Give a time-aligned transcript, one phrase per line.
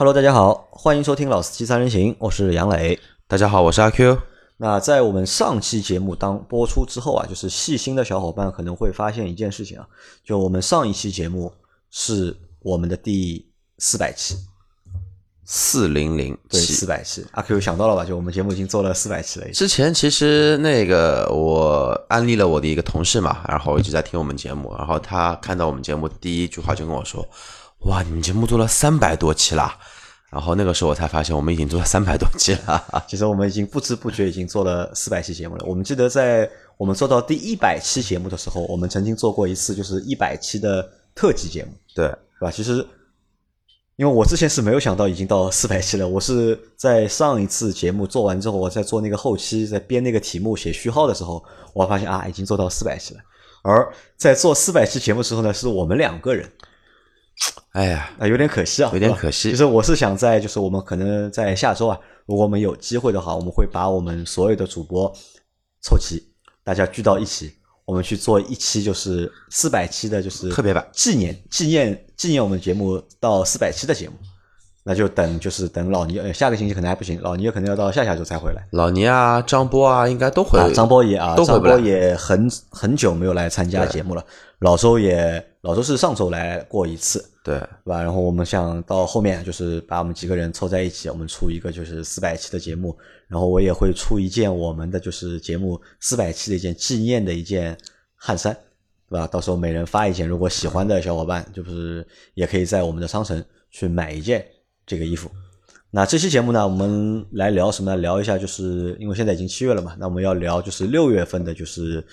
[0.00, 2.96] Hello，大家好，欢迎收听《老司机三人行》，我是杨磊。
[3.26, 4.16] 大家好，我是阿 Q。
[4.58, 9.88] 那在我们上期节目当播出之后啊，就是细心的小伙伴可能会发现一件事情啊，
[10.24, 11.52] 就我们上一期节目
[11.90, 13.44] 是我们的第
[13.78, 14.36] 四百期，
[15.44, 16.86] 四零零对，七四。
[16.86, 17.26] 百期。
[17.32, 18.04] 阿 Q 想到了吧？
[18.04, 27.26] 就我们节目已经做了四百期了，之前其实那个我安利了我的一个同事嘛，然后一直在听我们节目，然后他看到我们节目第一句话就跟我说
[27.80, 29.78] ：“哇，你们节目做了三百多期啦！”
[30.30, 32.84] 然后那个时候我才发现我们已经做了三百多期了。
[33.08, 35.64] 其实我们已经不知不觉已经做了四百期节目了。
[35.66, 41.72] 我们记得在我们做到第一百期节目的时候，我们曾经做过一次就是一百期的特辑节目。
[41.94, 42.50] 对，对吧？
[42.50, 42.86] 其实，
[43.96, 53.20] 因为我之前是没有想到已经到四百期了，我是在上一次节目做完之后，我在做那个后期，在编那个题目、写序号的时候，我发现啊，已经做到四百期了。
[53.62, 56.52] 而在做四百期节目时候呢，是我们两个人
[57.72, 65.12] 哎呀，啊，有点可惜啊，有点可惜其实我是想在，就是我们可能在下周啊，如果我们有机会的话，我们会把我们所有的主播
[65.80, 66.22] 凑齐，
[66.64, 67.52] 大家聚到一起，
[67.84, 74.14] 我们去做一期就是四百期的，就是特别版纪念纪念纪念我们节目到四百期的节目。
[74.84, 78.66] 那就等就是等老倪，呃，下个星期可能还不行，老倪可能要到下下周才回来。
[78.72, 80.58] 老倪啊、张波啊，应该都会。
[80.58, 84.24] 啊，张波也啊，张波也很很久没有来参加节目了。
[84.60, 88.00] 老周也，老周是上周来过一次，对，对吧？
[88.00, 97.76] 然后我们想到后面就是把我们几个人凑在一起，我们出一个就是四百期的节目，然后我也会出一件我们的就是节目四百期的一件纪念的一件
[98.14, 98.56] 汗衫，
[99.10, 99.26] 对吧？
[99.26, 104.46] 到时候每人发一件，如果喜欢的小伙伴就是也可以在我们的商城去买一件
[104.86, 105.28] 这个衣服。
[105.90, 107.96] 那这期节目呢，我们来聊什么呢？
[107.96, 112.06] 聊一下，就是因为现在已经七月了嘛，那我们要聊就是六月份的，就是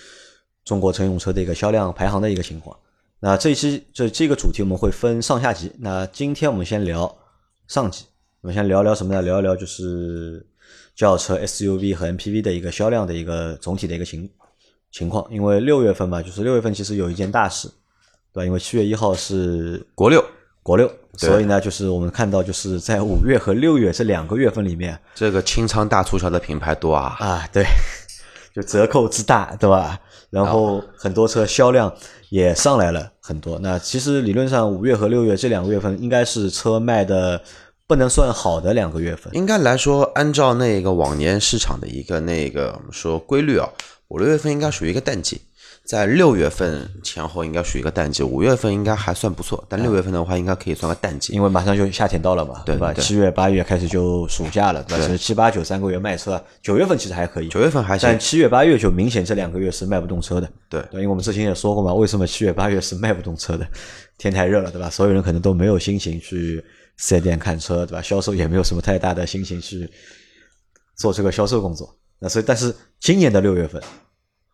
[0.64, 2.76] 中国乘用车的一个销量排行的一个情况。
[3.20, 5.72] 那这一期这这个主题我们会分上下集。
[5.80, 7.18] 那今天我们先聊
[7.68, 8.06] 上集，
[8.42, 9.22] 我们先聊聊什么呢？
[9.22, 10.46] 聊一聊就是
[10.96, 14.30] 轿车、SUV 和 MPV 的一个销量的一个总体的一个情
[14.92, 15.26] 情况。
[15.32, 17.68] 因为六月份嘛，就是六月份其实有一件大事，
[18.34, 18.46] 对吧？
[18.46, 20.24] 因为七月一号是国六
[20.62, 27.16] 国六，所以呢，就是我们看到就是在五月和六月这两个月份里面这个清仓大促销的品牌多啊。
[27.20, 27.66] 啊，对，
[28.54, 30.00] 就折扣之大，对吧？
[30.30, 31.94] 然后很多车销量
[32.36, 33.58] 也上来了很多。
[33.60, 37.42] 那其实理论上五月和六月这两个月份应该是车卖的
[37.88, 39.34] 不能算好的两个月份。
[39.34, 43.70] 应该来说，按照那个往年市场的一个那个我们说规律啊，
[44.10, 45.40] 五六月份应该属于一个淡季，
[45.86, 51.34] 在六月份前后应该属于一个淡季，五月份应该还算不错，但六月份的话应该可以算个淡季。
[51.34, 55.06] 因为马上就夏天到了嘛，对吧七月、八月开始就暑假了，对吧？
[55.06, 60.50] 对其实七八九三个月卖车，九月份其实还可以，九月份还行但，七月、八月就明显这两个月是卖不动车的。
[60.68, 63.68] 对对，因为我们之前也说过嘛，为什么七月、八月是卖不动车的？
[64.18, 64.90] 天太热了，对吧？
[64.90, 66.64] 所有人可能都没有心情去
[66.98, 68.02] 四 S 店看车，对吧？
[68.02, 69.88] 销售也没有什么太大的心情去
[70.96, 71.96] 做这个销售工作。
[72.18, 73.80] 那所以，但是今年的六月份，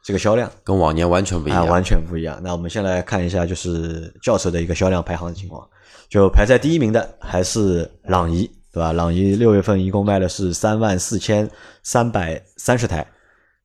[0.04, 1.68] 这个销量跟往年完全不一啊，样。
[1.68, 2.40] 完全不一样。
[2.44, 5.68] 那我们先来看一下，就是轿车的一个销量排行的情况。
[6.10, 8.92] 就排在第一名的还是朗逸，对吧？
[8.92, 11.50] 朗逸六月份一共卖的是三万四千
[11.84, 13.06] 三百三十台。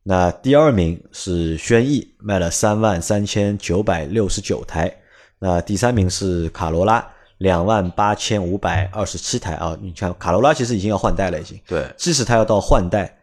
[0.05, 4.95] 那第二名是轩逸，卖了三万三千九百六十九台。
[5.41, 7.05] 那第三名是卡罗拉，
[7.39, 9.77] 两万八千五百二十七台啊。
[9.83, 11.61] 你看卡罗拉其实已经要换代了，已经。
[11.67, 13.19] 对，即使它要到换代，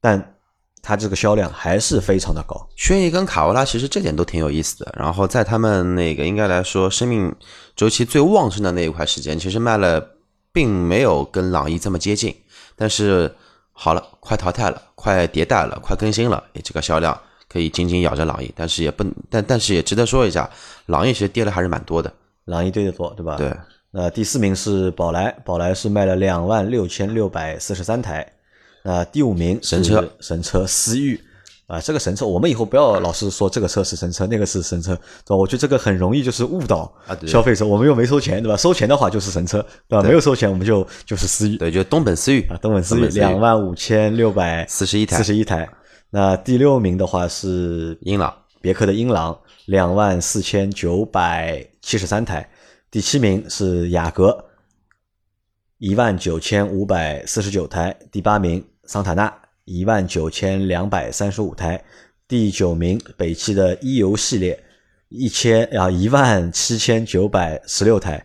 [0.00, 0.34] 但
[0.82, 2.68] 它这个销量还是非常的高。
[2.76, 4.94] 轩逸跟卡罗拉其实这点都挺有意思的。
[4.98, 7.34] 然后在他们那个应该来说生命
[7.76, 10.04] 周期最旺盛的那一块时间，其实卖了
[10.52, 12.34] 并没有跟朗逸这么接近。
[12.76, 13.34] 但是
[13.72, 17.18] 好了，快淘汰了，快迭代了，快更新了，诶，这个销量
[17.48, 18.52] 可以紧紧咬着朗逸。
[18.56, 20.48] 但是也不，但但是也值得说一下，
[20.86, 22.12] 朗逸其实跌的还是蛮多的。
[22.46, 23.36] 朗逸跌得多，对吧？
[23.36, 23.54] 对。
[23.92, 28.26] 那第四名是宝来，宝来是卖了两万六千六百四十三台。
[28.82, 31.20] 那第五名神车，神车思域
[31.66, 35.36] 啊，这个神车我们以后不要老是说这个车是神车，那个是神车，对吧？
[35.36, 37.66] 我觉得这个很容易就是误导啊对消费者。
[37.66, 38.56] 我们又没收钱，对吧？
[38.56, 40.02] 收钱的话就是神车，对吧？
[40.02, 45.68] 没有收钱我们就就是思域对，就是东本思域啊，东本思域两万五千六百四十一台四十一台。
[46.10, 52.48] 那第六名的话是英朗，别克的英朗两万四千九百七十三台，
[52.90, 54.44] 第七名是雅阁
[55.80, 59.34] 一万九千五百四十九台，第八名桑塔纳
[59.64, 61.82] 一万九千两百三十五台，
[62.28, 64.62] 第九名北汽的 E 油系列
[65.08, 68.22] 一千啊一万七千九百十六台，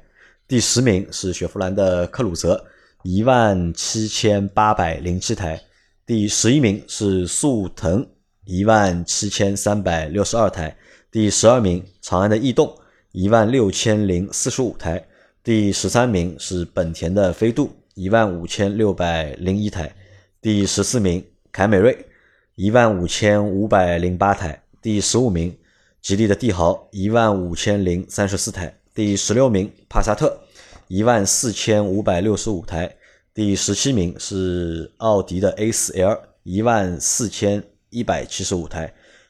[0.49, 2.61] 第十名是雪佛兰的克鲁泽
[3.03, 5.57] 一万七千八百零七台，
[6.05, 8.05] 第十一名是速腾
[8.43, 10.75] 一万七千三百六十二台，
[11.09, 12.77] 第十二名长安的逸动
[13.13, 15.07] 一万六千零四十五台，
[15.45, 19.91] 第十三名是本田的飞度，一万五千六百零一台；
[20.41, 21.95] 第十四名凯美瑞，
[22.55, 25.55] 一万五千五百零八台；第十五名
[26.01, 30.35] 吉利的帝豪，一万五千零三十四台；第十六名帕萨特，
[30.87, 32.89] 一万四千五百六十五台；
[33.31, 37.61] 第十七名是奥迪的 A4L，一万四千
[37.91, 38.87] 一百七十五台；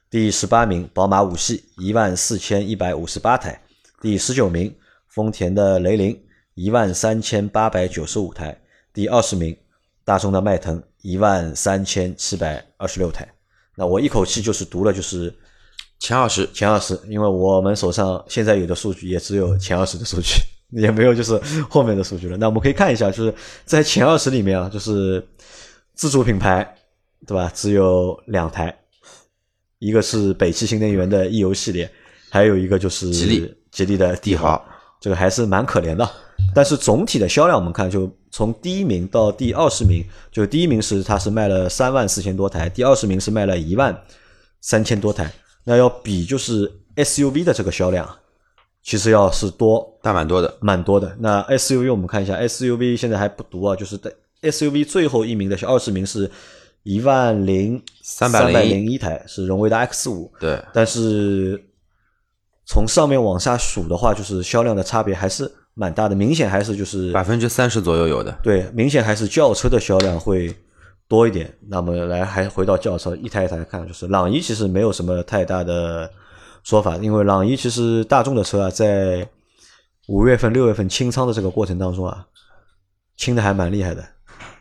[0.10, 3.60] 第十八名宝马五系，一万四千一百五十八台；
[4.00, 4.74] 第十九名。
[5.16, 6.22] 丰田的雷凌
[6.56, 8.56] 一万三千八百九十五台，
[8.94, 9.56] 第二十名，
[10.04, 13.26] 大众的迈腾一万三千七百二十六台。
[13.78, 15.34] 那我一口气就是读了就是
[16.00, 20.34] 前二十，前二十，因为我们手上现在有的数据也只有前二十的数据，
[20.78, 21.40] 也没有就是
[21.70, 22.36] 后面的数据了。
[22.36, 23.34] 那我们可以看一下，就是
[23.64, 25.26] 在前二十里面啊，就是
[25.94, 26.76] 自主品牌，
[27.26, 27.50] 对吧？
[27.56, 28.78] 只有两台，
[29.80, 31.90] 一个是北汽新能源的 E U 系列，
[32.30, 34.62] 还有一个就是吉利吉利的帝豪。
[35.02, 36.10] 这个还是蛮可怜的，
[36.54, 43.96] 但是总体的销量我们看，就从第一名到第二十名，就第一名是它是卖了三万四千多台，第二十名是卖了一万
[44.62, 45.32] 三千多台，
[45.64, 48.10] 那要比就是 SUV 的这个销量，
[48.82, 51.16] 其实要是多大蛮多的，蛮多的。
[51.20, 54.00] 那 SUV 我们看一下，SUV 现在还不读啊，就是
[54.42, 56.32] SUV 最后一名的二十名是
[56.82, 61.64] 一万零三百零一台，是荣威的 X 五，对，但是。
[62.66, 68.36] 从上面往下数的话，就是销量的差别还是蛮大的，明显还是就是百分之三十左右有的。
[68.42, 70.56] 对，明显还是轿车的销量会
[71.08, 71.54] 多一点。
[71.70, 76.10] 那么来还回到轿车，一台一台看，就是朗逸其实没有什么太大的
[76.64, 79.28] 说法，因为朗逸其实大众的车啊，在
[80.08, 82.26] 五月份、六月份清仓的这个过程当中啊，
[83.18, 84.04] 清的还蛮厉害的。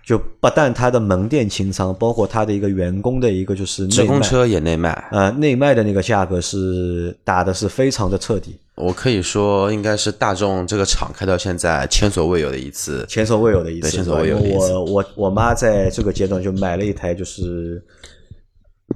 [0.07, 8.59] 就不但它的门店清仓，包括它的一个员工的一个就是直通车也内卖，呃，内卖的那个价格是打的是非常的彻底。
[8.75, 14.75] 我可以说，应该是大众这个厂开到现在前所未有的一次，前所未有的一次，前所未有的一次。
[14.75, 17.83] 我我我妈在这个阶段就买了一台就是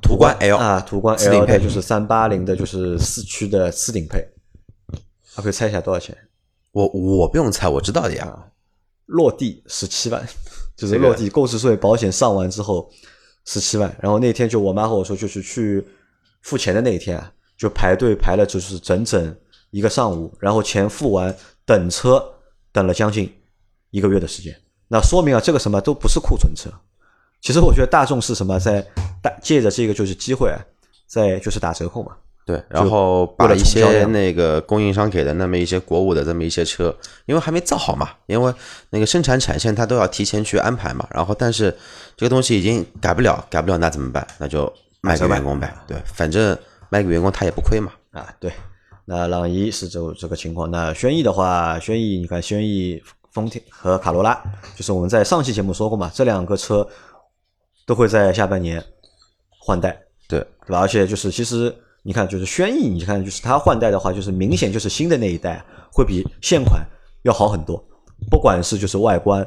[0.02, 4.22] 途观 L 啊，途观 L 的就是三八零的，就是四驱的次顶配。
[5.36, 6.16] 可以猜一下多少钱？
[6.72, 8.36] 我我不用猜，我知道的呀，
[9.08, 10.26] 落地十七万。
[10.76, 12.88] 就是落地购置税保险上完之后
[13.44, 15.84] 十七万，然后那天就我妈和我说，就是去
[16.42, 19.36] 付钱的那一天啊，就排队排了就是整整
[19.72, 22.24] 一个上午，然后钱付完等车
[22.70, 23.28] 等了将近
[23.90, 24.54] 一个月的时间。
[24.86, 26.70] 那说明啊，这个什么都不是库存车。
[27.40, 28.80] 其实我觉得大众是什么，在
[29.20, 30.64] 大借着这个就是机会，啊
[31.08, 32.16] 在就是打折扣嘛。
[32.48, 36.96] 对，然后把一些那个供应商给的那么一些国五的这么一些车，
[37.26, 38.54] 因为还没造好嘛，因为
[38.88, 41.06] 那个生产产线它都要提前去安排嘛。
[41.10, 41.70] 然后，但是
[42.16, 44.26] 这个东西已经改不了，改不了那怎么办？
[44.38, 44.72] 那就
[45.02, 45.76] 卖给员工呗。
[45.86, 46.56] 对，反正
[46.88, 47.92] 卖给员工他也不亏嘛。
[48.12, 48.50] 啊，对。
[49.04, 50.70] 那朗逸是这这个情况。
[50.70, 52.98] 那轩逸的话，轩逸你看，轩逸、
[53.30, 54.42] 丰田和卡罗拉，
[54.74, 56.88] 就是我们在上期节目说过嘛，这两个车
[57.84, 58.82] 都会在下半年
[59.60, 60.00] 换代。
[60.26, 60.80] 对，对吧？
[60.80, 61.76] 而且就是其实。
[62.08, 65.62] 你看，就是轩逸，你看，就是它换代的话，就是明显就是新的那一代
[65.92, 66.82] 会比现款
[67.24, 67.84] 要好很多，
[68.30, 69.46] 不管是就是外观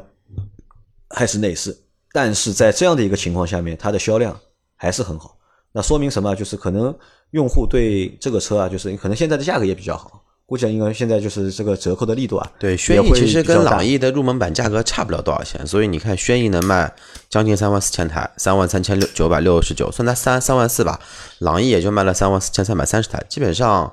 [1.10, 1.76] 还是内饰。
[2.14, 4.40] 但是在这样的一个情况下面，它的销量
[4.76, 5.36] 还是很好。
[5.72, 6.36] 那说明什么？
[6.36, 6.96] 就是可能
[7.32, 10.21] 用户对这个车啊，就是可能现在的价格也比较好。
[10.52, 16.94] 估计因为现在就是这个折扣的力度啊，对，轩逸其实跟朗逸的入门版价格差不了多少钱，所以你看轩逸能卖
[17.30, 21.00] 将近三万四千台，三万三千六九百六十九，算它三三万四吧，
[21.40, 23.90] 朗逸也就卖了三万四千三百三十台，基本上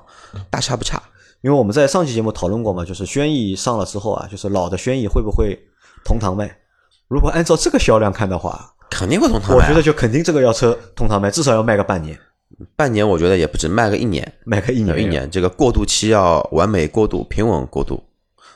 [0.49, 1.01] 大差不差。
[1.39, 5.57] 因为我们在上期节目讨论过嘛，就是轩逸上了之后啊，就是老的轩逸会不会
[6.03, 6.53] 同堂卖？
[7.07, 9.55] 如果按照这个销量看的话，肯定会同堂卖。
[9.55, 12.19] 我觉得就肯定这个要车同堂卖，至少要卖个半年。
[12.75, 18.03] 半年我觉得也不止，卖个一年，卖个一年，一年这个过渡期要完美过渡、平稳过渡，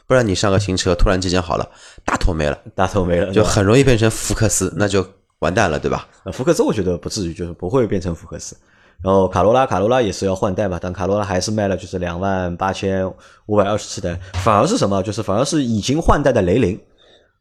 [0.05, 1.69] 不然你上个新车突然之间好了，
[2.05, 5.05] 大头没了，大头没了，就很容易变成福克斯，那就
[5.39, 6.07] 完蛋了，对吧？
[6.33, 8.55] 福克斯我觉得不至于，就是不会变成福克斯。
[9.01, 13.05] 然后卡罗拉，卡罗拉也是要换代嘛，但卡罗拉还是卖了就是两万八千
[13.47, 15.01] 五百二十七台，反而是什么？
[15.03, 16.77] 就是反而是已经换代的雷凌，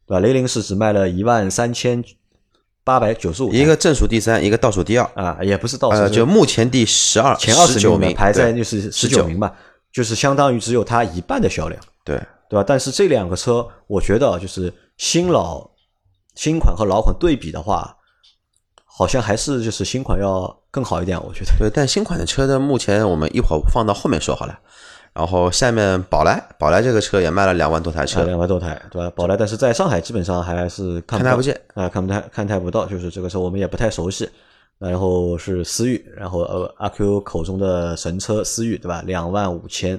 [0.07, 0.19] 对吧？
[0.19, 2.03] 雷凌是只卖了一万三千。
[2.83, 9.53] 八百九十五，一个正数第三，一个倒数第二啊，也不是倒数，就目前第十二，前二十名排在就是十九名吧，
[9.91, 12.17] 就是相当于只有它一半的销量，对
[12.49, 12.65] 对吧？
[12.67, 15.69] 但是这两个车，我觉得就是新老
[16.35, 17.95] 新款和老款对比的话，
[18.85, 21.51] 好像还是就是新款要更好一点，我觉得。
[21.57, 24.59] 对，但新款的车呢目前我们一会儿放到后面说好了。
[25.13, 29.11] 然后下面宝来，宝来这个车也卖了两万多台车，两万多台，对吧？
[29.15, 34.29] 宝来，但是在上海基本上还是看不太不见啊，看不太看太不到，就是这个车我们也不太熟悉。
[34.79, 39.01] 然后是思域，然后呃阿 Q 口中的神车思域，对吧？
[39.05, 39.97] 两万五千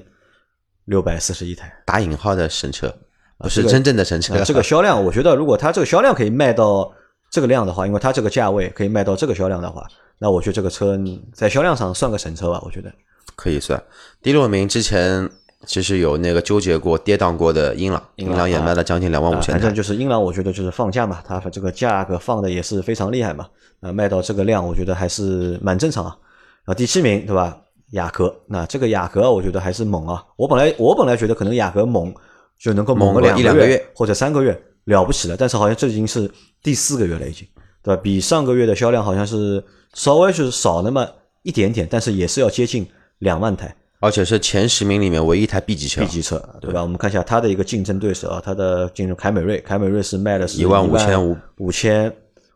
[0.83, 2.93] 六百四十一台，打引号的神车
[3.39, 4.37] 不是真正的神车。
[4.43, 6.93] 这个销量，我觉得如果它这个销量可以卖到
[7.31, 9.87] 这个量的话，因为它这个价位可以卖到这个销量的话，
[10.19, 10.99] 那我觉得这个车
[11.33, 12.61] 在销量上算个神车吧。
[12.63, 12.93] 我觉得
[13.35, 13.81] 可以算。
[14.21, 15.29] 第六名之前
[15.65, 23.47] 其实有那个纠结过、跌宕过的英朗，英朗也卖了将近两万五千反正就是英朗，我觉得就是放价嘛，它这个价格放的也是非常厉害嘛。
[23.81, 26.17] 啊，卖到这个量，我觉得还是蛮正常啊。
[26.65, 27.57] 啊，第七名对吧？
[27.91, 30.23] 雅阁，那这个雅阁我觉得还是猛啊。
[30.35, 32.13] 我本来我本来觉得可能雅阁猛
[32.59, 36.29] 就能够猛个两一两个月或者三个月了不起了，但是好像这已经是
[36.63, 37.47] 第四个月了，已经
[37.83, 38.01] 对吧？
[38.01, 39.63] 比上个月的销量好像是
[39.93, 41.07] 稍微是少那么
[41.43, 42.85] 一点点，但是也是要接近
[43.19, 46.01] 两万台，而且是前十名里面唯一一台 B 级车。
[46.01, 46.81] B 级车对吧？
[46.81, 52.13] 我们看一下它的一个竞争对手啊，它的竞争凯美瑞，凯美瑞是卖的是一万五千五五千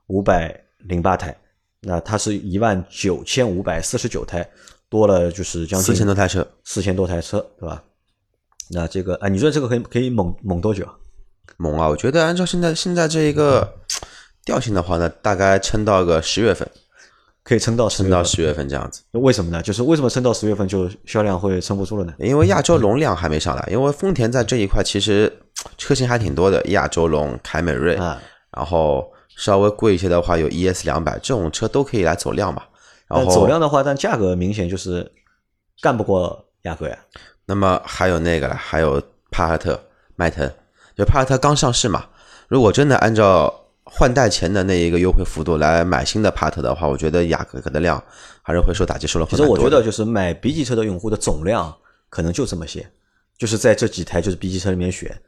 [0.07, 1.35] 五百零八台。
[1.81, 4.45] 那它是一万九千五百四十九台，
[4.89, 7.81] 多了就是将近四千多台车，四千多台车，对吧？
[8.71, 10.85] 那这个啊，你说这个可以可以猛猛多久？
[11.57, 11.87] 猛啊！
[11.87, 13.75] 我觉得按照现在现在这一个
[14.45, 16.69] 调性的话呢，大概撑到个十月份，
[17.43, 19.01] 可以撑到撑到十月份这样子。
[19.11, 19.61] 为什么呢？
[19.61, 22.13] 就是为什么撑到十月份就销量会撑不住了呢？
[22.19, 25.31] 因为亚洲龙量还没上来，因为丰田在这一块其实
[25.77, 29.11] 车型还挺多的，亚洲龙、凯美瑞，然后。
[29.37, 32.61] 稍微贵一些的话，有 ES 两百这种车都可以来走量嘛。
[33.07, 35.09] 然后走量的话，但价格明显就是
[35.81, 36.97] 干不过雅阁呀。
[37.45, 39.81] 那么还有那个了，还有帕萨特、
[40.17, 40.45] 迈腾，
[40.93, 42.07] 就帕萨特刚上市嘛。
[42.49, 43.58] 如果真的按照
[43.91, 48.01] 换代前的那一个优惠幅度来买新的帕特的话，我觉得雅阁的量
[48.41, 49.37] 还是会受打击，受了很多。
[49.37, 51.75] 其实我觉得就是买 B 级车的用户的总量
[52.09, 52.89] 可能就这么些，
[53.37, 55.19] 就是在这几台就是 B 级车里面选。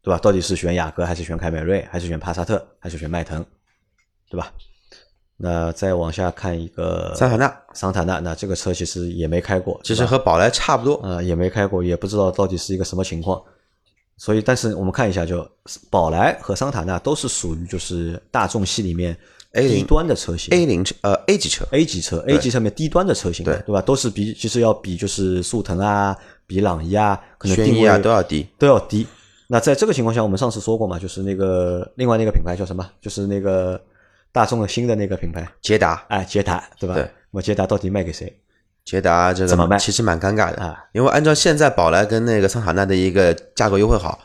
[0.00, 0.18] 对吧？
[0.20, 3.44] 到底是选雅阁还是选凯美瑞，还是选帕萨特，还是选迈腾，
[4.30, 4.50] 对吧？
[5.36, 13.42] 那再往下看一个桑塔纳，桑塔纳，那这个车其实也没开过，其实和宝来差不多，呃，也没开过，也不知道到底是一个什么情况。
[14.18, 15.48] 所以，但是我们看一下，就
[15.88, 19.16] 宝来和桑塔纳都是属于就是大众系里面
[19.52, 23.80] A 低端的车型，A 零车呃 A 级车，A 级车，A 级上面低端的车型，对对吧？
[23.80, 29.06] 都是比其实要比就是速腾啊，比朗逸啊，可能定位啊都要低，都要低。
[29.46, 32.86] 那在这个情况下，我们上次说过嘛，就是那个另外那个品牌叫什么？
[33.00, 33.80] 就是那个
[34.32, 36.94] 大众的新的那个品牌捷达，哎，捷达，对吧？
[36.94, 37.08] 对。
[37.30, 38.30] 那捷达到底卖给谁？
[38.88, 39.76] 捷达这个怎么卖？
[39.76, 44.18] 其实蛮尴尬的啊，因为按照现在宝来跟那个桑塔纳的一个价格优惠好，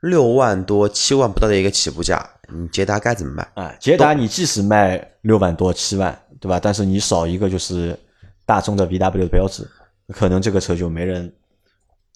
[0.00, 3.48] 六万多、七万不到的一个起步价，你捷达该怎么卖？
[3.54, 6.58] 啊，捷达你即使卖六万多、七万，对吧？
[6.60, 7.96] 但是你少一个就是
[8.44, 9.64] 大众的 VW 的标志，
[10.12, 11.32] 可能这个车就没人。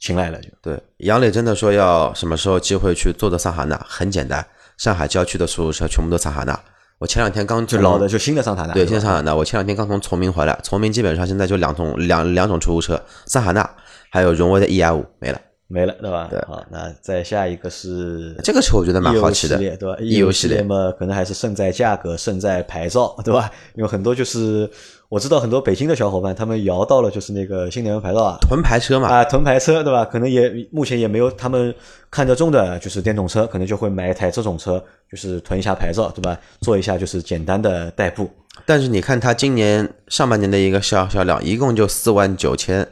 [0.01, 3.81] 青睐了就对，杨磊真的说要什么时候机会去坐坐桑塔纳？
[3.89, 4.45] 很简单，
[4.77, 6.61] 上海郊区的出租车全部都桑塔纳。
[6.99, 9.35] 我前两天刚就老的就新的桑塔纳，对，新的桑塔纳。
[9.35, 13.69] 我前两天刚从崇明回来，崇明基本上现在就两种两两种出租车，桑塔纳
[14.11, 16.29] 还有荣威的 EI 五没了，没了，对吧？
[16.31, 23.51] 对，好，那再下一个是这个车，我觉得蛮好奇的，对吧？EU 系列嘛，可能还是胜在价格，胜在牌照，对吧？
[23.75, 24.71] 因为很多就是。
[25.15, 30.05] 我知道很多北京的小伙伴，他们摇到了就是那个新能源牌照啊，囤牌车嘛，啊，囤牌车对吧？
[30.05, 31.73] 可能也目前也没有他们
[32.11, 36.37] 看得中的就是电动车，可能就会买一台这种车，就是囤一下牌照，对吧？
[36.63, 38.29] 做一下就是简单的代步。
[38.67, 42.85] 但是你看它今年上半年的一个销销量，一共就四万九千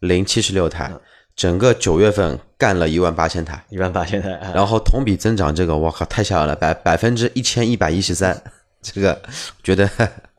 [0.00, 0.92] 零七十六台，
[1.34, 8.38] 整个九月份干了一万八千台，一万八千台，然后同比增长这个，我靠，太吓人了，百百分之一千一百一十三，
[8.82, 9.18] 这个
[9.62, 9.88] 觉得。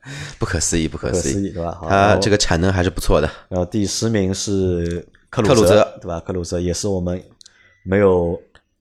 [0.38, 1.78] 不可思议，不可思议，对吧？
[1.88, 3.28] 它这个产能还是不错的。
[3.48, 6.20] 然后第十名是克鲁泽，对吧？
[6.20, 7.22] 克鲁泽也是我们
[7.82, 8.40] 没有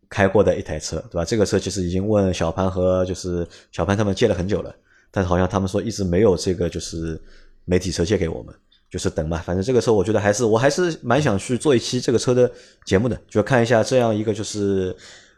[0.09, 1.25] 开过的一台车，对吧？
[1.25, 4.73] 这个车其实已经问小潘和就是小潘他们借了很久了，
[5.11, 7.19] 但是好像他们说一直没有这个就是
[7.65, 8.53] 媒体车借给我们，
[8.89, 9.41] 就是等吧。
[9.45, 12.49] 反正这个车我觉得还是我还是蛮想去做一期这个车的
[12.85, 14.95] 节目的，就看一下这样一个就是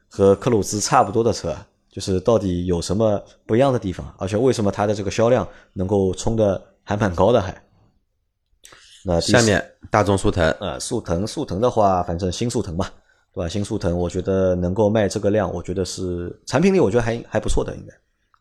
[0.10, 1.56] 和克鲁兹差不多的车。
[1.98, 7.60] 就是到底有什么不一样的地方，而且为什么它的这个销量能够冲的还蛮高的还？
[9.04, 12.86] 那下面大众速腾啊，速腾速腾的话，反正新速腾嘛，
[13.34, 13.50] 对吧？
[13.50, 17.96] 新速腾我觉得能够卖这个量，我觉得是产品力，我觉得还还不错的，应该。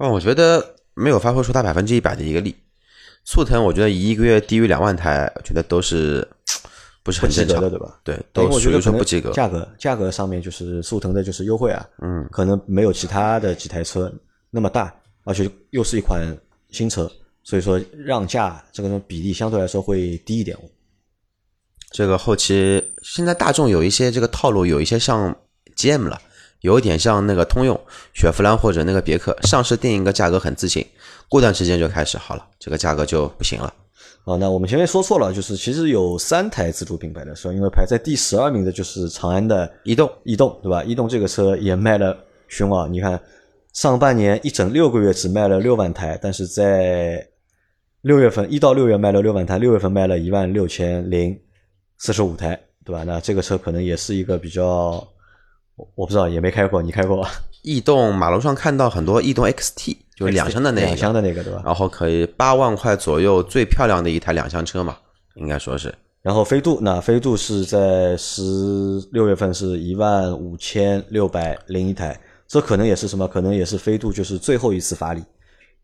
[0.04, 2.54] 嗯，我觉得没有发挥出它百分之一百的一个力。
[3.24, 6.28] 速腾我觉得一个月低于两万台，我觉得都是。
[7.06, 8.00] 不是很正常的，对吧？
[8.02, 9.30] 对，都属于说不及格。
[9.30, 14.12] 价格价格上面就是速腾的就是优惠啊，嗯，可能没有其他的几台车
[14.50, 16.26] 那么大，而且又是一款
[16.70, 17.08] 新车，
[17.44, 20.58] 所以说让价这个比例相对来说会低一点。
[21.92, 25.32] 这个后期现在大众有一些这个套路，有一些像
[25.76, 26.20] GM 了，
[26.62, 27.80] 有一点像那个通用、
[28.14, 30.84] 雪佛兰或者那个别克，上市定一个价格很自信，
[31.28, 33.72] 过段时间就开始好了，这个价格就不行了。
[34.26, 40.82] 啊，那我们前面说错了，就是其实有三台自主品牌的车，因为排在第十二名的就是长安的逸动，逸动对吧？
[40.82, 42.16] 逸动这个车也卖了
[42.48, 42.88] 凶啊！
[42.90, 43.20] 你看
[43.72, 47.24] 上半年一整六个月只卖了六万台，但是在
[48.00, 51.38] 六月份一到六月卖了六万台，六月份卖了一万六千零
[51.98, 53.04] 四十五台，对吧？
[53.04, 54.64] 那这个车可能也是一个比较，
[55.76, 57.30] 我我不知道，也没开过，你开过吧？
[57.62, 61.62] 逸动马路上看到很多逸动 XT，就是两厢的那个，两厢的那个对吧？
[61.64, 64.96] 然后可以八万块左右，最漂亮的一台两厢车嘛，
[65.34, 65.94] 应该说是。
[66.22, 68.42] 然后飞度，那飞度是在十
[69.12, 72.18] 六月份是一万五千六百零一台，
[72.48, 73.28] 这可能也是什么？
[73.28, 75.22] 可能也是飞度就是最后一次发力。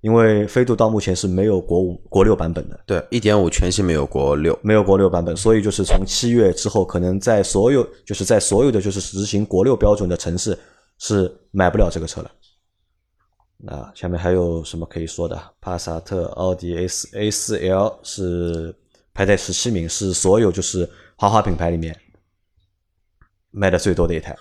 [0.00, 10.58] 因为飞度到目前是没有国五、国六版本的，对，一点五全系没有国六，没有国六版本，所以就是从七月之后，可能在所有就是在所有的就是执行国六标准的城市
[10.98, 12.28] 是买不了这个车了。
[13.64, 15.40] 那下面还有什么可以说的？
[15.61, 18.75] 帕萨特、奥迪 A 四 A 四 L 是
[19.14, 21.97] 排在十七名，是所有就是豪华品牌里面
[23.50, 24.37] 卖的最多的一台。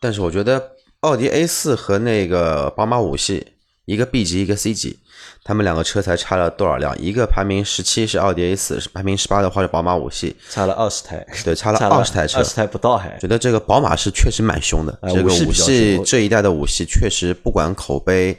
[0.00, 3.52] 但是我觉得奥迪 A 四和那个宝马五系。
[3.84, 4.98] 一个 B 级，一个 C 级，
[5.44, 6.96] 他们两个车才差了多少辆？
[7.00, 11.26] 一个排名十七是奥迪 A 四，排名十八的话是宝马五系，差了二十台。
[11.44, 13.16] 对，差了 二十台车，二十台不到还。
[13.18, 18.36] 觉得这个宝马是确实蛮凶的，这个五系这一代的五系确实不管口碑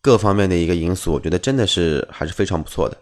[0.00, 2.96] 各方面的一个因素，我觉得真的是还是非常不错的。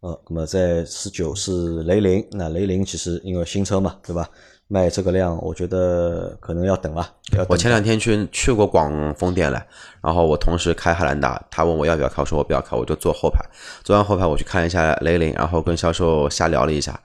[0.00, 4.28] 呃，那么在十九是雷凌，那雷凌其实因为新车嘛，对吧？
[4.68, 7.08] 卖这个量，我觉得可能要等了。
[7.48, 9.62] 我前两天去去过广丰店了，
[10.00, 13.38] 然后我同事开汉兰达，他问我要不要开，我说我不要开，我就坐后排。
[13.82, 16.98] 坐完后排，我去看了一下雷凌，然后跟销售瞎聊了一下，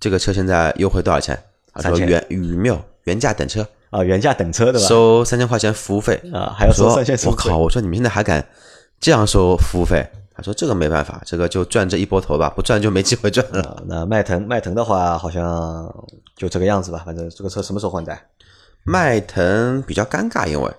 [0.00, 1.38] 这个车现在优惠多少钱？
[1.72, 4.86] 他说原与没原价等车啊，原价等车对吧？
[4.88, 7.16] 收三千块钱服务费啊，还要收三千。
[7.26, 7.56] 我靠！
[7.56, 8.44] 我说你们现在还敢
[8.98, 10.04] 这样收服务费？
[10.38, 15.92] 他说：“这个没办法，这个就赚这一波头吧，不赚就没机会赚了。”那迈腾，迈腾的话好像
[16.36, 17.02] 就这个样子吧。
[17.04, 18.24] 反正这个车什么时候换代？
[18.84, 20.72] 迈腾比较尴尬，因为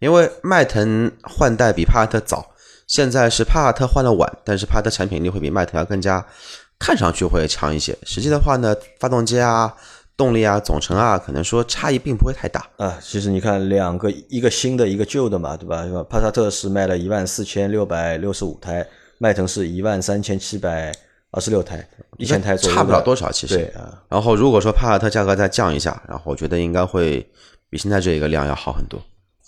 [0.00, 2.46] 因为迈腾换代比帕萨特早，
[2.86, 6.22] 现在是帕萨特换的晚，但是帕萨特产品力会比迈腾要更加
[6.78, 7.96] 看上去会强一些。
[8.02, 9.74] 实际的话呢，发动机啊、
[10.14, 12.98] 动力啊、总成啊，可能说差异并不会太大啊。
[13.00, 15.82] 其实你看，两个一个新的，一个旧的嘛，对吧？
[16.10, 18.86] 帕萨特是卖了一万四千六百六十五台。
[19.18, 20.92] 迈腾是一万三千七百
[21.30, 21.86] 二十六台，
[22.18, 23.56] 一千台左右，差不了多少其实。
[23.56, 27.26] 对啊，然后如果说帕萨特价格再降一下，然后我觉得应该会
[27.68, 28.98] 比现在这一个量要好很多。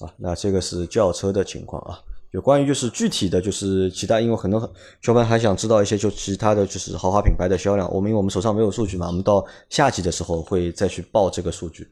[0.01, 1.99] 啊，那这个是轿车的情况啊。
[2.33, 4.61] 有关于就是具体的就是其他，因为很多
[5.01, 7.91] 小伙伴还想知道一些就其他的就是豪华品牌的销量。
[7.91, 11.89] 我们因为我们手上没有数据嘛，我们到下期的时候会再去报这个数据。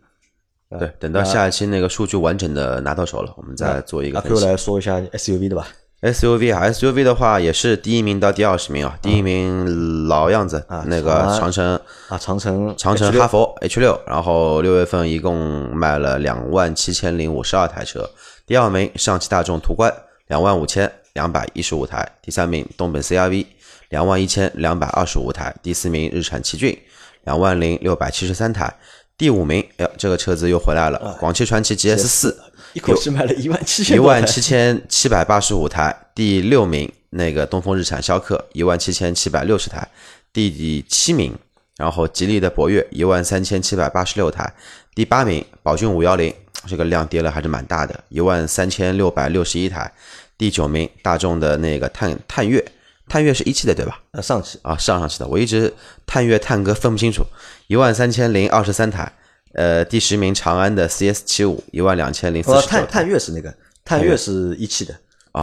[0.79, 4.19] 对，等到下一期那个数据完整的拿到手了，我们再做一个。
[4.19, 5.69] 阿 Q 来说一下 SUV 的吧。
[6.03, 8.99] SUV 啊，SUV 的话也是第一名到第二十名啊。
[9.01, 11.75] 第一名老样子啊，那个长城
[12.09, 18.11] 啊，长城长城哈弗 H 六，然后六月份一共卖了两万七千零五十二台车。
[18.47, 19.93] 第二名上汽大众途观
[20.27, 22.07] 两万五千两百一十五台。
[22.21, 23.47] 第三名东本 CRV
[23.89, 25.57] 两万一千两百二十五台。
[25.63, 26.79] 第四名日产奇骏
[27.25, 28.73] 两万零六百七十三台。
[29.17, 32.39] 第五名，哎，这个车子又回来了，广汽传祺 GS 四。
[32.77, 39.89] 一口气卖了一万七千一万七千七百八十五台，第六名那个东风日产逍客一万七千七百六十台，
[40.31, 41.35] 第七名，
[41.79, 44.53] 然后吉利的博越一万三千七百八十六台，
[44.95, 46.31] 第八名宝骏五幺零
[46.67, 49.91] 这个量跌了还是蛮大的，一万三千六百六十一台，
[50.37, 52.63] 第九名大众的那个探探岳，
[53.09, 53.99] 探岳是一汽的对吧？
[54.11, 55.73] 呃，上汽啊，上上汽的，我一直
[56.05, 57.25] 探岳探歌分不清楚，
[57.69, 59.11] 一万三千零二十三台。
[59.57, 62.67] 呃，第十名长安的 CS 七五一万两千零四十。
[62.67, 63.53] 探探岳是那个，
[63.87, 64.95] 探岳是一汽的，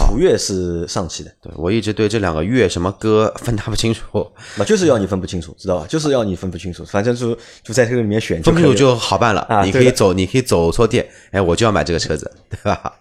[0.08, 1.32] 途岳是上汽的。
[1.42, 5.88] 对我一直对这两个月什么歌分不清楚， 那就是要你分不清楚，知道吧？
[5.90, 8.40] 就是要你分不清楚，反正就就在这个里面选。
[8.44, 12.94] 分不清楚就好办了，你可以走，你可以走错店，哎，我就要买这个车子， 对吧？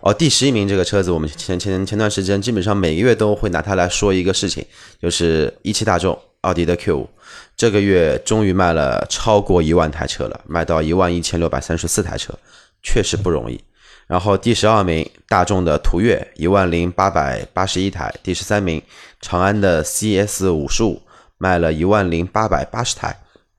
[0.00, 4.64] 哦，第十一名这个车子，我们前前前段时间基本上每个月都会拿它来说一个事情，
[5.00, 7.10] 就是一汽大众奥迪的 Q 五。
[7.56, 12.38] 这个月终于卖了超过一万台车了，卖到一万一千六百三十四台车，
[12.82, 13.62] 确实不容易。
[14.06, 18.82] 然后第十二名，大众的途岳一万零八百八十一台；第十三名，
[19.20, 21.02] 长安的 CS 五十五
[21.38, 23.12] 卖了一万零八百八十台；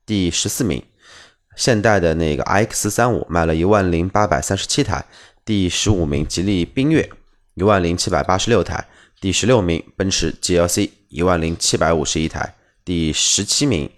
[0.05, 0.83] 第十四名，
[1.55, 5.05] 现代的那个 iX 三五卖了一万零八百三十七台；
[5.45, 7.09] 第十五名，吉利缤越
[7.53, 8.83] 一万零七百八十六台；
[9.21, 12.55] 第十六名，奔驰 GLC 一万零七百五十一台。
[12.83, 13.89] 第十七名，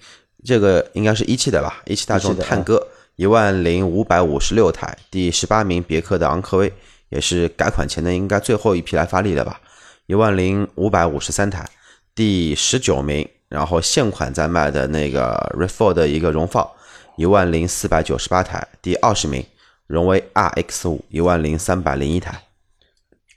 [0.43, 1.81] 这个应该是一汽的吧？
[1.85, 4.97] 一汽大众探歌一万零五百五十六台。
[5.09, 6.71] 第十八名，别克的昂科威
[7.09, 9.61] 也是改款前的应该最后一批来发力的吧？
[10.07, 11.67] 一万零五百五十三台。
[12.15, 16.69] 第十九名，然后现款在卖的那个 RAV4 的一个荣放
[17.15, 19.43] 一万零四百九十八台，第二十名
[19.87, 22.43] 荣威 RX 五一万零三百零一台。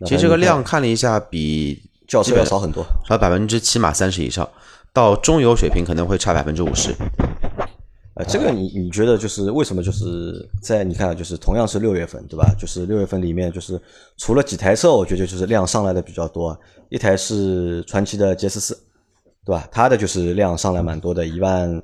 [0.04, 4.46] 其实这个量看了一下，比轿车要少很多，少百分之起码三十以上，
[4.96, 6.90] 到中游水平可能会差百分之五十。
[8.14, 12.50] 呃，这个你你觉得就是为什么就是在你看就是同样是六月份对吧？
[12.58, 13.78] 就是六月份里面就是
[14.16, 18.74] 除了几台车，我觉得就是量上来的比较多，一台是传祺的 GS 四，
[19.44, 19.68] 对吧？
[19.70, 21.82] 它的就是量上来蛮多的，一万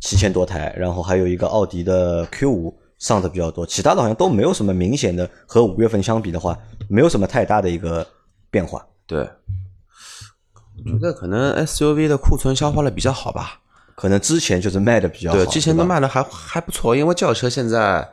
[0.00, 8.04] 七千多台，然后还有一个奥迪的 Q 五上的比较多，其他的好像都没有什么明显的和五月份相比的话，没有什么太大的一个
[8.50, 8.84] 变化。
[9.06, 9.28] 对，
[10.84, 13.60] 我觉得可能 SUV 的库存消化的比较好吧。
[13.94, 16.96] 可能之前就是卖的比较好，对，之前都卖的还还不错。
[16.96, 18.08] 因为轿车现在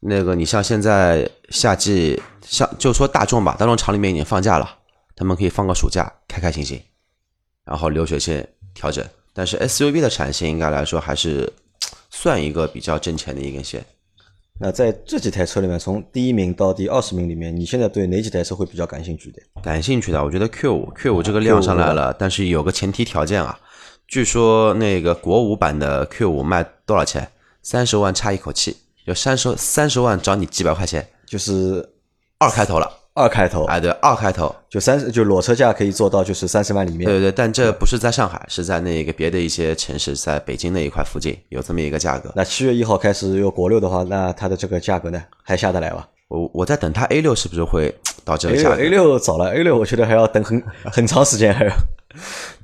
[0.00, 4.78] 那个，你像现在夏季，像就说大众吧，大众厂里面已经放假了，
[5.14, 6.82] 他们可以放个暑假，开开心心，
[7.64, 9.04] 然后流水线调整。
[9.34, 11.52] 但是 SUV 的产线应该来说还是
[12.10, 13.84] 算一个比较挣钱的一根线。
[14.60, 19.40] 那在这几台车里面，从第一名到第二十名里面，你现在对哪几台车会比较感兴趣的？
[19.62, 23.58] 感兴趣的，我觉得 Q 五 Q 五这个量上来了，但是有个前提条件啊。
[24.08, 27.28] 据说那个国五版的 Q 五卖多少钱？
[27.62, 31.86] 三十万差一口气，就三十三十万找你几百块钱，就是
[32.38, 32.90] 二开头了。
[33.18, 37.04] 二开头，哎，对，二开头就三就裸车价可以做到就是三十万里面。
[37.04, 42.32] 对对，但这不是在上海，是在那个别的一些城市，在北京那一块附近有这么一个价格。
[42.36, 46.08] 那七月一号开始有国六的话，那它的这个价格呢，还下得来吧？
[46.28, 47.92] 我我在等它 A 六是不是会
[48.24, 51.72] 到这个价格？A 六早了，A 六我觉得还要等很 很长时间还要。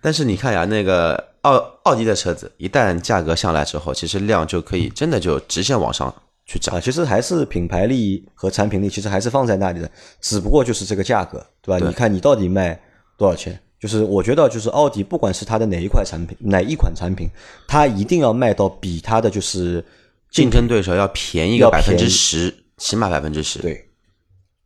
[0.01, 6.15] 但是你看呀，那个奥奥迪的车子一旦价格上来之后，其实量就可以真的就直线往上
[6.47, 6.81] 去涨。
[6.81, 11.87] 其实还是品牌力和产品力，其实还是放在那里的，只不过就是这个价格，对吧？
[11.87, 12.79] 你看你到底卖
[13.17, 13.59] 多少钱？
[13.81, 17.29] 就是我觉得，就是奥迪不管是它的哪一款产品，哪一款产品，
[17.69, 19.85] 它一定要卖到比它的就是
[20.31, 23.59] 竞争对手要便宜个百分之十，起码百分之十。
[23.61, 23.85] 对，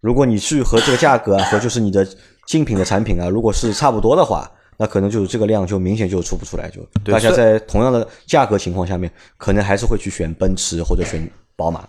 [0.01, 2.07] 如果你去和这个价格啊，和就是你的
[2.47, 4.51] 竞品的产品啊，如果是差不多的话。
[4.81, 11.87] 那可能就是这个量就明显就出不出来，就大家在同样的价格情况下面，可能还是会去选奔驰或者选宝马。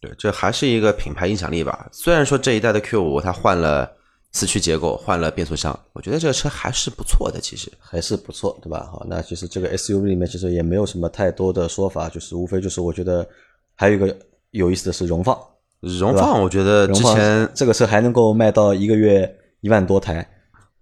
[0.00, 1.86] 对，这还是一个品牌影响力吧。
[1.92, 3.90] 虽然说这一代的 Q 五它换了
[4.32, 8.88] 四驱结构，换了变速箱，我觉得这个车还是不错的，其实还是不错，对吧？
[8.90, 13.28] 好，那其实这个 SUV 里面其实也没有什么太多的说法，就是无非就是我觉得
[13.74, 14.16] 还有一个
[14.52, 15.36] 有意思的是荣放，
[15.80, 20.26] 荣放我觉得之前这个车还能够卖到一个月一万多台。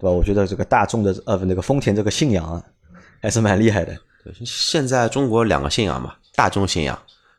[0.00, 0.12] 对吧？
[0.12, 2.62] 我觉得这个大众的呃那个丰田这个信仰啊，
[3.20, 3.92] 还是蛮厉害的。
[4.22, 6.96] 对，现在中国两个信仰嘛，大众信仰，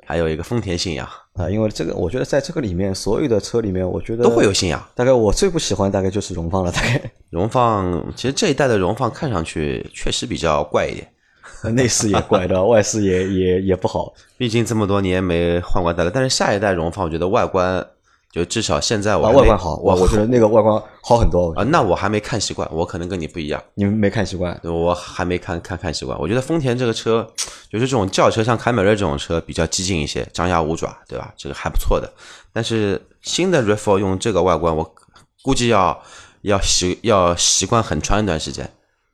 [0.09, 1.47] 还有一个丰田信仰啊。
[1.49, 4.83] 因为这个，我觉得在这个里面，所有的车里面，我觉得都会有信仰。
[4.95, 6.71] 大概我最不喜欢大概就是荣放了。
[6.71, 11.07] 大概荣放，其实这一代的荣放看上去确实比较怪一点，
[11.75, 14.11] 内饰也怪的，外饰也也也不好。
[14.35, 16.09] 毕竟这么多年没换过代了。
[16.09, 17.85] 但是下一代荣放，我觉得外观。
[18.31, 21.63] 就至少现在我外观好，我我觉得那个外观好很多啊。
[21.63, 23.61] 那我还没看习惯，我可能跟你不一样。
[23.73, 24.59] 你们没看习惯？
[24.63, 26.15] 我还没看看看习惯。
[26.19, 27.27] 我觉得丰田这个车，
[27.71, 31.33] 就是这种轿车，像凯美瑞这种车比较激进一些，张牙舞爪，对吧？
[31.35, 32.07] 这个还不错的。
[32.53, 34.95] 但是新的 RAV4 用这个外观，我
[35.41, 35.99] 估计要
[36.41, 38.69] 要习要习惯很长一段时间。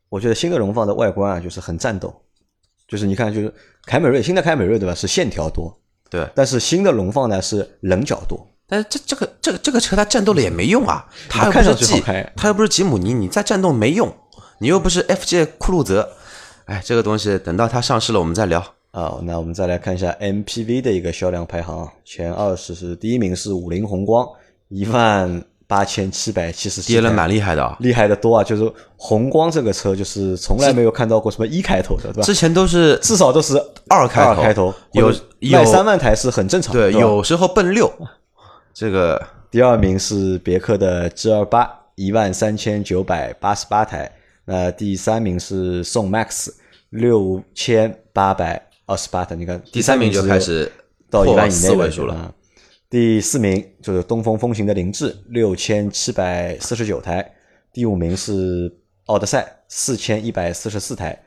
[0.09, 2.13] 我觉得新的荣放的外观啊，就是很战斗，
[2.85, 3.53] 就是你看，就是
[3.85, 4.93] 凯美瑞新的凯美瑞对吧？
[4.93, 5.73] 是线条多，
[6.09, 6.27] 对。
[6.35, 8.45] 但是新的荣放呢是棱角多。
[8.67, 12.03] 但是这这个这个这个车它战斗了也没用啊，它又不是吉，
[12.35, 14.11] 它又不是吉姆尼，你再战斗没用，
[14.59, 16.09] 你又不是 FJ 酷路泽，
[16.65, 19.19] 哎，这个东西等到它上市了我们再聊啊。
[19.21, 24.27] 那我们再来看一下 MPV 的一个销量排行，前二十是第一名是五菱宏光，
[24.69, 28.43] 一万八千七百七十，跌了蛮厉害的啊，厉害的多啊。
[28.43, 32.23] 就是宏光这个车，就是从来没有看到过什么一开头的，对吧？
[32.23, 35.13] 之前都是至少都是二开头，开头有
[35.51, 37.91] 卖三万台是很正常，对，有时候奔六。
[38.75, 44.11] 这个第二名是别克的 G 二八，一万三千九百八十八台。
[44.43, 46.49] 那第三名是宋 MAX，
[46.89, 49.33] 六千八百二十八台。
[49.33, 50.69] 你看，第三名就开始
[51.09, 52.35] 到一万以内位数了。
[52.89, 57.33] 第四名就是东风风行的凌志，六千七百四十九台。
[57.71, 58.69] 第五名是
[59.05, 61.17] 奥德赛，四千一百四十四台。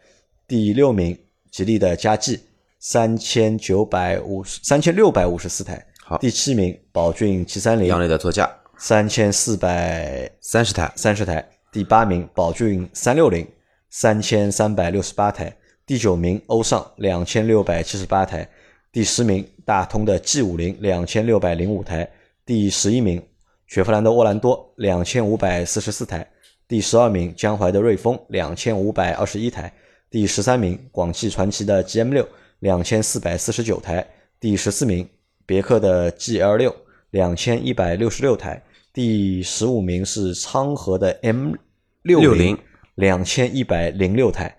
[0.47, 1.19] 第六名
[1.51, 2.41] 吉利的嘉际，
[2.79, 5.87] 三千九百五十三千六百五十四台。
[6.09, 11.47] 好，第七名宝骏七三零，杨磊的座驾三千四百三十台，三十台。
[11.71, 13.47] 第八名宝骏三六零，
[13.91, 15.55] 三千三百六十八台。
[15.85, 18.49] 第九名欧尚两千六百七十八台。
[18.91, 22.09] 第十名大通的 G 五零两千六百零五台。
[22.47, 23.23] 第十一名
[23.67, 26.27] 雪佛兰的沃兰多两千五百四十四台。
[26.67, 29.71] 第十二名江淮的瑞风两千五百二十一台。
[30.09, 32.27] 第十三名广汽传祺的 GM 六
[32.61, 34.07] 两千四百四十九台，
[34.41, 35.07] 第十四名
[35.49, 36.77] 别克的 GL 六
[37.09, 41.55] 两千一百六十六台，第十五名是昌河的 M
[42.03, 42.59] 六零
[42.97, 44.55] 两千一百零六台，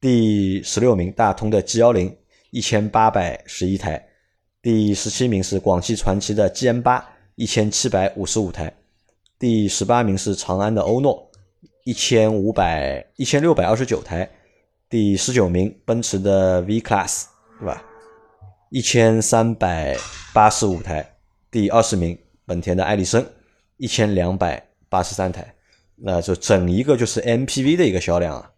[0.00, 2.16] 第十六名大通的 G 幺零
[2.52, 4.02] 一千八百十一台，
[4.62, 8.72] 第十七名是广汽传祺的 GM 八一千七百五十五台，
[9.38, 11.30] 第十八名是长安的欧诺
[11.84, 14.30] 一千五百一千六百二十九台，
[14.88, 17.24] 第十九名奔驰的 V Class
[17.58, 17.84] 对吧？
[18.70, 19.98] 一千三百
[20.32, 21.16] 八十五台，
[21.50, 23.24] 第二十名本田的艾力绅
[23.76, 25.54] 一千两百八十三台，
[25.96, 28.50] 那就整一个就是 MPV 的一个销量啊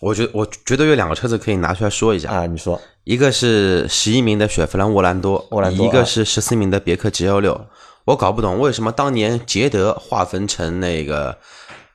[0.00, 2.46] 我觉我觉得有两个车子可以拿出来说一下，啊！
[2.46, 7.68] 你说一个是十一名的雪佛兰沃兰多，沃兰多啊一个是十四名的别克 G 幺六。
[8.04, 11.38] 我搞不懂为什么当年捷德划分成那个，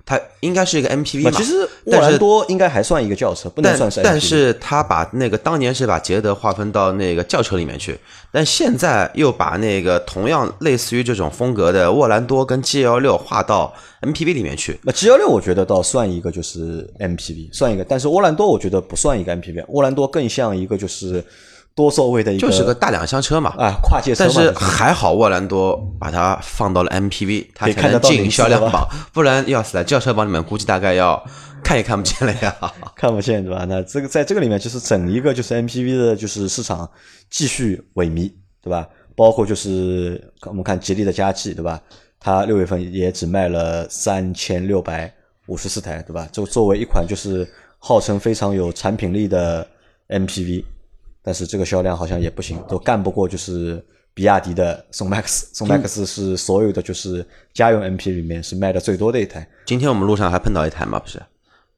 [0.10, 1.30] 它应该是一个 MPV 嘛？
[1.30, 4.02] 其实沃兰多应该还算一个轿车，不能算是。
[4.02, 7.96] 但是他把那个当年是把捷德划分到那个轿车里面去，
[8.32, 14.80] 但现在又把那个同样类似于这种风格的沃兰多跟 G 幺六划到 MPV 里面去。
[14.82, 21.24] 那 G 幺六我觉得倒算一个就是 MPV，算一个，但是沃兰多我觉得不算一个 MPV，沃兰多更像一个就是
[21.80, 24.26] 多座位的一个，就是个大两厢车嘛，啊跨界车。
[24.26, 31.24] 但是还好沃兰多把它放到了 MPV，它可以才能进销量榜，不然要死在轿车榜里面估计大概要
[31.64, 32.54] 看也看不见了呀。
[32.98, 33.64] 看不见对吧？
[33.70, 36.90] 那这个在这个里面，就是整一个就是 MPV 的，就是市场
[37.30, 38.30] 继续萎靡，
[38.62, 38.86] 对吧？
[39.16, 41.80] 包括就是我们看吉利的佳绩，对吧？
[42.20, 45.10] 它六月份也只卖了三千六百
[45.46, 46.28] 五十四台，对吧？
[46.30, 49.66] 就作为一款就是号称非常有产品力的
[50.10, 50.66] MPV，
[51.22, 55.46] 但是这个销量好像也不行，都干不过就是比亚迪的宋 MAX。
[55.54, 59.48] 宋 MAX 是所有的就是家用 MPV 里面是卖的最多的一台。
[59.66, 61.22] 今天我们路上还碰到一台嘛，不是？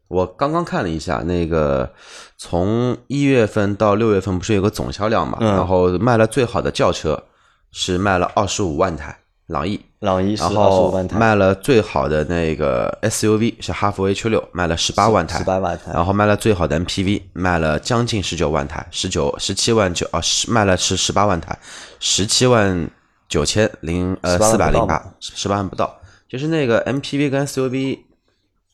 [0.07, 1.89] 我刚刚看了一下，那个
[2.37, 5.37] 从一月份到六月份不是有个总销量嘛？
[5.39, 7.23] 嗯然后卖了最好的轿车
[7.71, 9.17] 是卖了二十五万台
[9.51, 15.91] 朗逸，朗逸是然后，卖了最好的那个 SUV 是哈弗 H 六，卖了十八万台，十八万台。
[15.93, 21.57] 然后卖了最好的 MPV，卖了将近十九万台，十九十七万九啊，十卖了是十八万台，
[21.99, 22.89] 十七万
[23.27, 27.99] 九千零呃18四百零八，十八万不到，就是那个 MPV 跟 SUV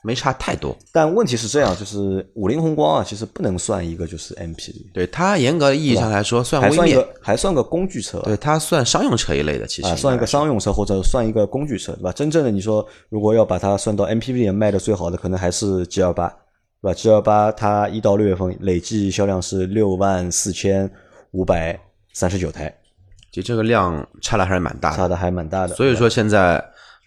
[0.07, 0.73] 没差太多。
[0.93, 12.13] 但问题是这样，就是五菱宏光啊，其实不能算一个就是 MPV，对它严格意义上来说算还算一微面，个还算个工具车，对它算商用车一类的，其实啊，算一个商用车或者算一个工具车，对吧？
[12.13, 16.29] 真正的你说如果要把它算到 MPV 里面卖的最好的，可能还是 G 二八，
[16.81, 20.89] 对吧？G 二八它一到六月份累计销量是六万四千
[21.31, 21.77] 五百
[22.13, 22.73] 三十九台，
[23.33, 24.95] 其实这个量差的还是蛮大的。
[24.97, 25.75] 差的还蛮大的。
[25.75, 26.63] 所以说现在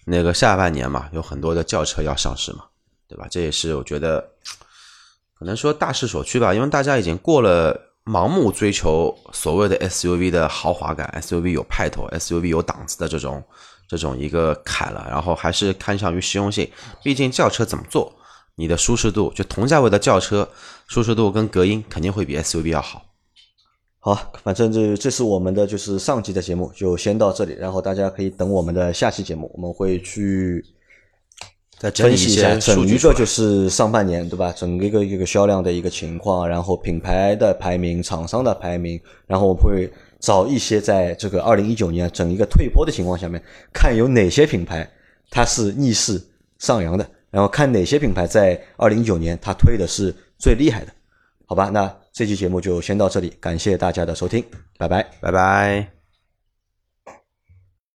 [0.06, 2.64] 那个下半年嘛，有很多的轿车要上市嘛，
[3.10, 3.26] 对吧？
[3.28, 4.24] 这也是我觉得
[5.36, 13.42] 可能说大势所趋吧，因为大家已经过了盲目追求所谓的 SUV 的豪华感、SUV 有派头、SUV 有档次的这种
[13.88, 16.70] 这种一个坎了，然后还是看向于实用性。
[17.02, 18.12] 毕竟轿车怎么做，
[18.54, 20.48] 你的舒适度就同价位的轿车，
[20.86, 23.02] 舒适度跟隔音肯定会比 SUV 要好。
[23.98, 30.64] 好，反正这这是我们的就是上集的节目，就先到这里，然后大家可以等我们的下期节目，我们会去
[31.80, 34.52] 再整理一下些整一个就是上半年对吧？
[34.54, 44.86] 整个一个一个销量的一个情况，然后品牌的排名、厂商的排名，然后我会找一些在这个二零一九年整一个退坡的情况下面，看有哪些品牌
[45.30, 46.22] 它是逆势
[46.58, 50.92] 上扬的，然后看哪些品牌在二零一九年它推的是最厉害的，
[51.46, 51.70] 好吧？
[51.72, 54.44] 那这期节目就先到这里，感谢大家的收听，
[54.76, 55.02] 拜拜。
[55.22, 55.99] 拜拜。